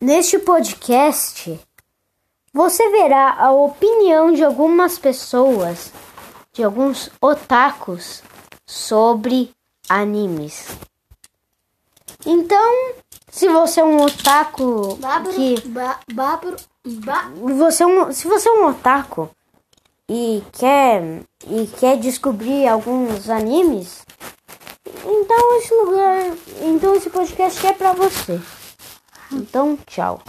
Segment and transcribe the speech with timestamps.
[0.00, 1.58] Neste podcast,
[2.54, 5.92] você verá a opinião de algumas pessoas,
[6.52, 8.22] de alguns otakus,
[8.64, 9.52] sobre
[9.88, 10.68] animes.
[12.24, 12.94] Então,
[13.28, 16.56] se você é um otaku Bárbaro, que ba, bárbaro,
[16.86, 19.28] ba, você é um, se você é um otaku
[20.08, 24.06] e quer e quer descobrir alguns animes,
[25.04, 28.40] então esse lugar, então esse podcast é pra você.
[29.32, 30.22] Então, tchau.